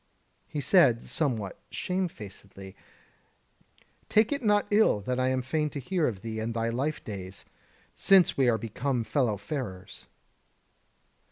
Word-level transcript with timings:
He 0.47 0.61
said, 0.61 1.05
somewhat 1.07 1.59
shame 1.69 2.07
facedly: 2.07 2.75
"Take 4.09 4.31
it 4.31 4.41
not 4.43 4.65
ill 4.71 4.99
that 5.01 5.19
I 5.19 5.27
am 5.27 5.43
fain 5.43 5.69
to 5.69 5.79
hear 5.79 6.07
of 6.07 6.21
thee 6.23 6.39
and 6.39 6.55
thy 6.55 6.69
life 6.69 7.03
days, 7.03 7.45
since 7.95 8.35
we 8.35 8.49
are 8.49 8.57
become 8.57 9.03
fellow 9.03 9.37
farers." 9.37 10.07